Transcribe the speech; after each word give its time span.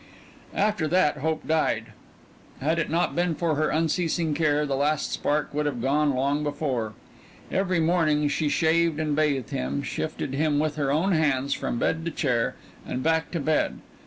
After 0.55 0.87
that 0.87 1.17
hope 1.17 1.47
died. 1.47 1.93
Had 2.59 2.79
it 2.79 2.89
not 2.89 3.15
been 3.15 3.35
for 3.35 3.53
her 3.53 3.69
unceasing 3.69 4.33
care 4.33 4.65
the 4.65 4.75
last 4.75 5.11
spark 5.11 5.53
would 5.53 5.67
have 5.67 5.79
gone 5.79 6.15
long 6.15 6.43
before. 6.43 6.93
Every 7.51 7.79
morning 7.79 8.27
she 8.27 8.49
shaved 8.49 8.99
and 8.99 9.15
bathed 9.15 9.51
him, 9.51 9.83
shifted 9.83 10.33
him 10.33 10.57
with 10.57 10.75
her 10.75 10.91
own 10.91 11.11
hands 11.11 11.53
from 11.53 11.77
bed 11.77 12.03
to 12.05 12.09
chair 12.09 12.55
and 12.83 13.03
back 13.03 13.29
to 13.29 13.39
bed. 13.39 13.77